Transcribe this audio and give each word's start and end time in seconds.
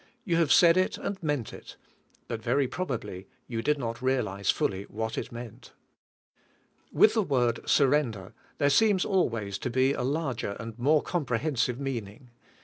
You 0.25 0.37
have 0.37 0.51
said 0.51 0.77
it, 0.77 0.97
and 0.97 1.21
meant 1.21 1.53
it; 1.53 1.75
but 2.27 2.41
very 2.41 2.67
probably 2.67 3.27
you 3.47 3.61
did 3.61 3.77
not 3.77 4.01
realize 4.01 4.49
fully 4.49 4.85
what 4.85 5.15
it 5.15 5.31
meant. 5.31 5.73
With 6.91 7.13
the 7.13 7.21
word 7.21 7.59
surrender 7.69 8.33
there 8.57 8.71
seems 8.71 9.05
always 9.05 9.59
to 9.59 9.69
be 9.69 9.93
a 9.93 10.01
larger 10.01 10.57
and 10.59 10.75
more 10.79 11.03
comprehensive 11.03 11.79
meaning. 11.79 12.31